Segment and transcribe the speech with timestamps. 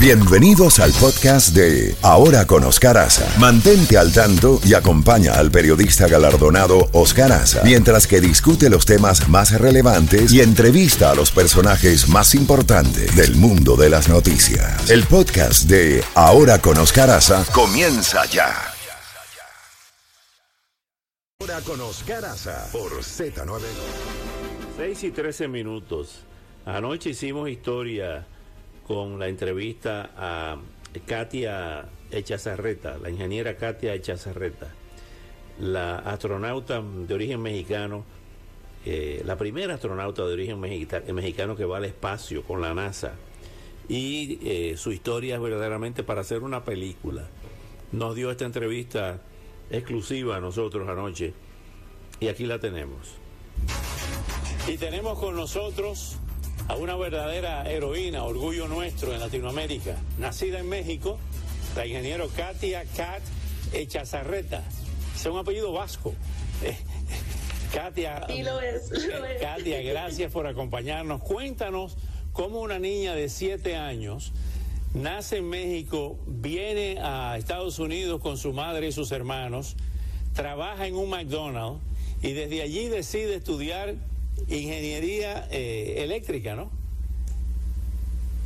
[0.00, 3.08] Bienvenidos al podcast de Ahora con Oscar.
[3.40, 9.28] Mantente al tanto y acompaña al periodista galardonado Oscar Aza mientras que discute los temas
[9.28, 14.88] más relevantes y entrevista a los personajes más importantes del mundo de las noticias.
[14.88, 18.54] El podcast de Ahora con Oscar Aza comienza ya.
[21.40, 22.24] Ahora con Oscar
[22.70, 23.60] por Z9.
[24.76, 26.20] 6 y 13 minutos.
[26.64, 28.24] Anoche hicimos historia
[28.88, 30.56] con la entrevista a
[31.06, 34.74] Katia Echazarreta, la ingeniera Katia Echazarreta,
[35.60, 38.04] la astronauta de origen mexicano,
[38.86, 43.12] eh, la primera astronauta de origen mexicano que va al espacio con la NASA.
[43.90, 47.28] Y eh, su historia es verdaderamente para hacer una película.
[47.92, 49.20] Nos dio esta entrevista
[49.70, 51.34] exclusiva a nosotros anoche
[52.20, 53.16] y aquí la tenemos.
[54.66, 56.18] Y tenemos con nosotros
[56.68, 61.18] a una verdadera heroína, orgullo nuestro en Latinoamérica, nacida en México,
[61.74, 63.22] la ingeniero Katia Kat
[63.72, 64.62] Echazarreta.
[65.14, 66.14] Es un apellido vasco.
[67.72, 68.90] Katia, sí, lo es,
[69.40, 71.22] Katia, gracias por acompañarnos.
[71.22, 71.96] Cuéntanos
[72.32, 74.32] cómo una niña de siete años
[74.94, 79.76] nace en México, viene a Estados Unidos con su madre y sus hermanos,
[80.34, 81.80] trabaja en un McDonald's
[82.22, 83.94] y desde allí decide estudiar
[84.48, 86.70] ingeniería eh, eléctrica, ¿no?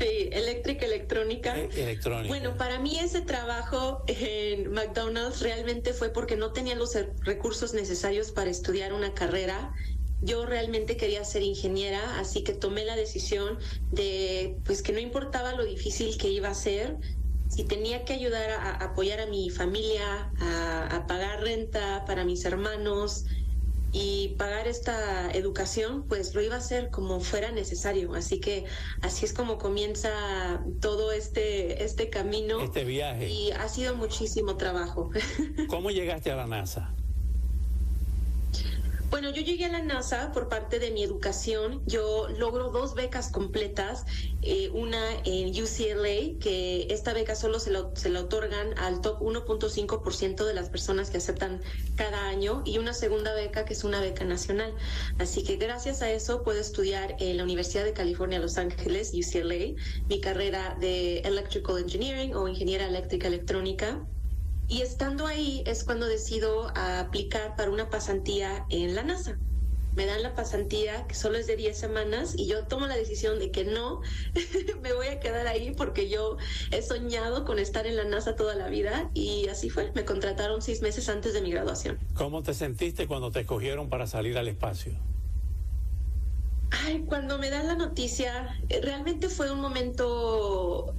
[0.00, 1.56] Sí, eléctrica, electrónica.
[1.56, 2.28] Eh, electrónica.
[2.28, 8.32] Bueno, para mí ese trabajo en McDonald's realmente fue porque no tenía los recursos necesarios
[8.32, 9.72] para estudiar una carrera.
[10.20, 13.58] Yo realmente quería ser ingeniera, así que tomé la decisión
[13.90, 16.96] de, pues que no importaba lo difícil que iba a ser,
[17.48, 23.26] si tenía que ayudar a, apoyar a mi familia, a pagar renta para mis hermanos,
[23.92, 28.14] y pagar esta educación, pues lo iba a hacer como fuera necesario.
[28.14, 28.64] Así que
[29.02, 32.60] así es como comienza todo este, este camino.
[32.60, 33.28] Este viaje.
[33.28, 35.10] Y ha sido muchísimo trabajo.
[35.68, 36.94] ¿Cómo llegaste a la NASA?
[39.12, 41.82] Bueno, yo llegué a la NASA por parte de mi educación.
[41.84, 44.06] Yo logro dos becas completas,
[44.40, 49.20] eh, una en UCLA, que esta beca solo se, lo, se la otorgan al top
[49.20, 51.60] 1.5% de las personas que aceptan
[51.94, 54.74] cada año, y una segunda beca que es una beca nacional.
[55.18, 59.74] Así que gracias a eso puedo estudiar en la Universidad de California, Los Ángeles, UCLA,
[60.08, 64.06] mi carrera de Electrical Engineering o Ingeniera Eléctrica Electrónica.
[64.72, 69.36] Y estando ahí es cuando decido aplicar para una pasantía en la NASA.
[69.94, 73.38] Me dan la pasantía que solo es de 10 semanas y yo tomo la decisión
[73.38, 74.00] de que no,
[74.82, 76.38] me voy a quedar ahí porque yo
[76.70, 79.92] he soñado con estar en la NASA toda la vida y así fue.
[79.94, 81.98] Me contrataron seis meses antes de mi graduación.
[82.14, 84.94] ¿Cómo te sentiste cuando te escogieron para salir al espacio?
[86.70, 90.94] Ay, cuando me dan la noticia, eh, realmente fue un momento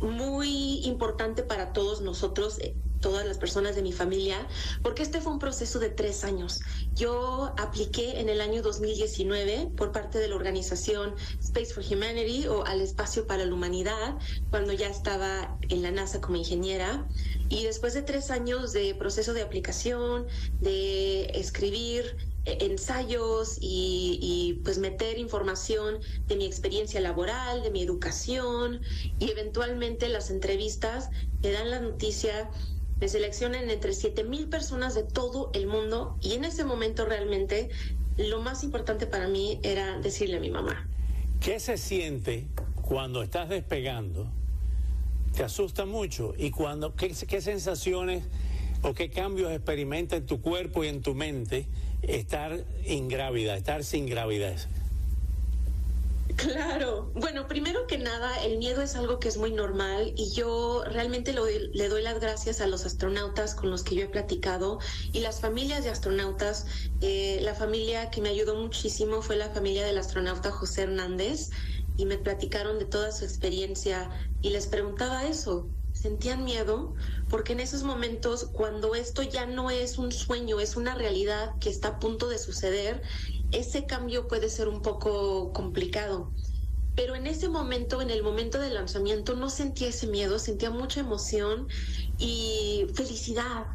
[0.00, 4.46] muy importante para todos nosotros, eh, todas las personas de mi familia,
[4.82, 6.60] porque este fue un proceso de tres años.
[6.94, 12.64] Yo apliqué en el año 2019 por parte de la organización Space for Humanity o
[12.64, 14.16] al espacio para la humanidad,
[14.50, 17.06] cuando ya estaba en la NASA como ingeniera.
[17.48, 20.26] Y después de tres años de proceso de aplicación,
[20.60, 28.80] de escribir, ensayos y, pues meter información de mi experiencia laboral, de mi educación
[29.18, 31.10] y eventualmente las entrevistas
[31.42, 32.50] me dan la noticia,
[33.00, 37.70] me seleccionan entre 7 mil personas de todo el mundo y en ese momento realmente
[38.16, 40.88] lo más importante para mí era decirle a mi mamá.
[41.40, 42.46] ¿Qué se siente
[42.82, 44.28] cuando estás despegando?
[45.34, 46.34] ¿Te asusta mucho?
[46.36, 48.24] ¿Y cuando, qué, qué sensaciones
[48.82, 51.66] o qué cambios experimenta en tu cuerpo y en tu mente?
[52.02, 54.66] estar ingrávida, estar sin gravidez?
[56.36, 60.82] Claro, bueno, primero que nada, el miedo es algo que es muy normal y yo
[60.84, 64.78] realmente le doy las gracias a los astronautas con los que yo he platicado
[65.12, 66.66] y las familias de astronautas.
[67.02, 71.50] Eh, la familia que me ayudó muchísimo fue la familia del astronauta José Hernández
[71.98, 74.10] y me platicaron de toda su experiencia
[74.40, 76.94] y les preguntaba eso, sentían miedo,
[77.28, 81.70] porque en esos momentos, cuando esto ya no es un sueño, es una realidad que
[81.70, 83.02] está a punto de suceder,
[83.52, 86.32] ese cambio puede ser un poco complicado.
[86.94, 91.00] Pero en ese momento, en el momento del lanzamiento, no sentía ese miedo, sentía mucha
[91.00, 91.66] emoción
[92.18, 93.66] y felicidad.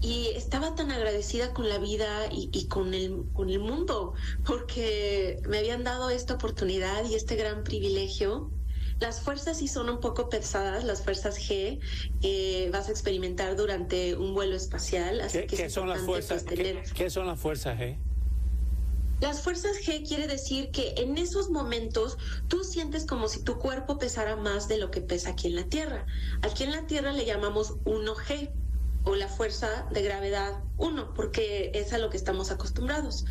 [0.00, 4.12] Y estaba tan agradecida con la vida y, con, el, con el mundo,
[4.44, 8.50] porque me habían dado esta oportunidad y este gran privilegio
[9.00, 11.80] las fuerzas sí son un poco pesadas, las fuerzas G
[12.20, 15.20] que vas a experimentar durante un vuelo espacial.
[15.30, 17.98] ¿Qué, son las fuerzas, ¿qué, son las fuerzas G?
[19.20, 22.18] Las fuerzas G quiere decir que en esos momentos
[22.48, 25.64] tú sientes como si tu cuerpo pesara más de lo que pesa aquí en la
[25.64, 26.06] Tierra.
[26.42, 28.50] Aquí en la Tierra le llamamos 1G
[29.04, 33.24] o la fuerza de gravedad 1 porque es a lo que estamos acostumbrados.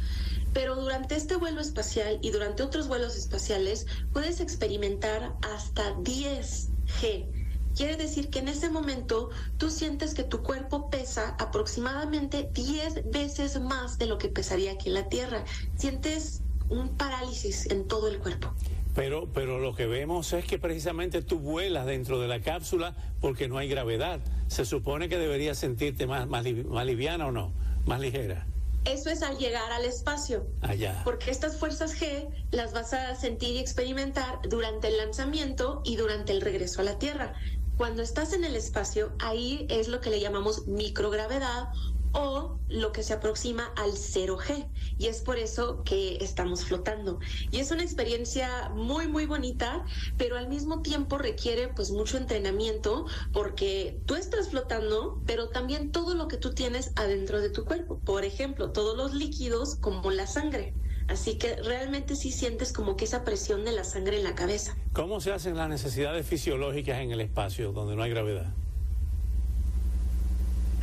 [0.54, 7.44] Pero durante este vuelo espacial y durante otros vuelos espaciales puedes experimentar hasta 10G
[7.76, 13.60] Quiere decir que en ese momento tú sientes que tu cuerpo pesa aproximadamente 10 veces
[13.60, 15.44] más de lo que pesaría aquí en la Tierra.
[15.76, 18.54] Sientes un parálisis en todo el cuerpo.
[18.94, 23.48] Pero, pero lo que vemos es que precisamente tú vuelas dentro de la cápsula porque
[23.48, 24.20] no hay gravedad.
[24.48, 27.54] Se supone que deberías sentirte más, más, más liviana o no,
[27.88, 28.46] más ligera.
[28.86, 30.46] Eso es al llegar al espacio.
[30.62, 31.02] Allá.
[31.04, 36.34] Porque estas fuerzas G las vas a sentir y experimentar durante el lanzamiento y durante
[36.34, 37.34] el regreso a la Tierra.
[37.78, 41.70] Cuando estás en el espacio, ahí es lo que le llamamos microgravedad
[42.14, 44.68] o lo que se aproxima al 0G.
[44.98, 47.20] Y es por eso que estamos flotando.
[47.52, 49.86] Y es una experiencia muy, muy bonita,
[50.18, 56.16] pero al mismo tiempo requiere pues mucho entrenamiento porque tú estás flotando, pero también todo
[56.16, 58.00] lo que tú tienes adentro de tu cuerpo.
[58.00, 60.74] Por ejemplo, todos los líquidos como la sangre.
[61.08, 64.78] Así que realmente sí sientes como que esa presión de la sangre en la cabeza.
[64.94, 68.54] ¿Cómo se hacen las necesidades fisiológicas en el espacio donde no hay gravedad?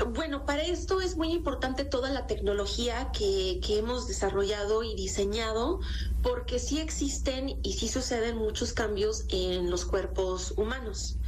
[0.08, 5.78] Bueno, para esto es muy importante toda la tecnología que, que, hemos desarrollado y diseñado,
[6.22, 11.18] porque sí existen y sí suceden muchos cambios en los cuerpos humanos.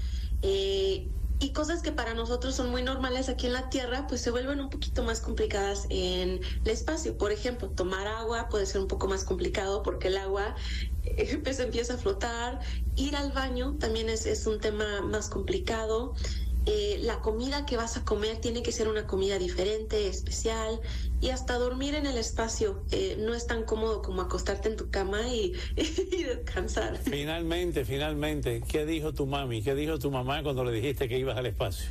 [0.40, 4.30] Eh, y cosas que para nosotros son muy normales aquí en la Tierra, pues se
[4.30, 7.16] vuelven un poquito más complicadas en el espacio.
[7.18, 10.54] Por ejemplo, tomar agua puede ser un poco más complicado porque el agua
[11.02, 12.60] eh, pues empieza a flotar.
[12.94, 16.14] Ir al baño también es, es un tema más complicado.
[16.64, 20.80] Eh, la comida que vas a comer tiene que ser una comida diferente, especial,
[21.20, 24.88] y hasta dormir en el espacio eh, no es tan cómodo como acostarte en tu
[24.88, 26.98] cama y, y, descansar.
[26.98, 29.60] Finalmente, finalmente, ¿qué dijo tu mami?
[29.62, 31.86] ¿Qué dijo tu mamá cuando le dijiste que ibas al espacio?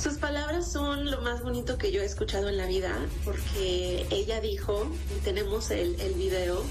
[0.00, 4.40] Sus palabras son lo más bonito que yo he escuchado en la vida, porque ella
[4.40, 6.62] dijo, y tenemos el, el video,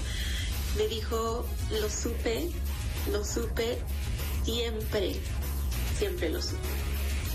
[0.78, 1.46] me dijo,
[1.78, 2.48] lo supe,
[3.12, 3.76] lo supe
[4.44, 5.20] siempre
[5.98, 6.58] siempre lo supe.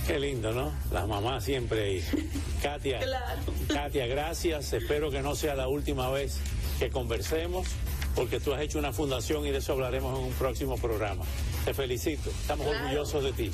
[0.08, 0.74] Qué lindo, ¿no?
[0.92, 2.04] La mamá siempre ahí.
[2.62, 3.42] Katia, claro.
[3.68, 4.74] Katia, gracias.
[4.74, 6.40] Espero que no sea la última vez
[6.78, 7.68] que conversemos,
[8.16, 11.24] porque tú has hecho una fundación y de eso hablaremos en un próximo programa.
[11.64, 12.30] Te felicito.
[12.30, 12.84] Estamos claro.
[12.84, 13.52] orgullosos de ti.